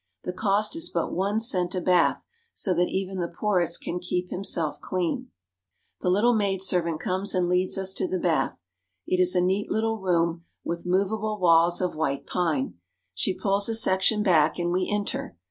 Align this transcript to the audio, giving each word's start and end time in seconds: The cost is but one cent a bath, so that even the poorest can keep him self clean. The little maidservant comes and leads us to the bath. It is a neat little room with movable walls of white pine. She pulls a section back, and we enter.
The 0.23 0.33
cost 0.33 0.75
is 0.75 0.89
but 0.89 1.13
one 1.13 1.39
cent 1.39 1.75
a 1.75 1.79
bath, 1.79 2.25
so 2.55 2.73
that 2.73 2.89
even 2.89 3.19
the 3.19 3.27
poorest 3.27 3.81
can 3.83 3.99
keep 3.99 4.31
him 4.31 4.43
self 4.43 4.79
clean. 4.81 5.29
The 5.99 6.09
little 6.09 6.33
maidservant 6.33 6.99
comes 6.99 7.35
and 7.35 7.47
leads 7.47 7.77
us 7.77 7.93
to 7.93 8.07
the 8.07 8.17
bath. 8.17 8.63
It 9.05 9.19
is 9.21 9.35
a 9.35 9.41
neat 9.41 9.69
little 9.69 9.99
room 9.99 10.43
with 10.63 10.87
movable 10.87 11.37
walls 11.39 11.81
of 11.81 11.93
white 11.95 12.25
pine. 12.25 12.79
She 13.13 13.37
pulls 13.37 13.69
a 13.69 13.75
section 13.75 14.23
back, 14.23 14.57
and 14.57 14.71
we 14.71 14.89
enter. 14.89 15.37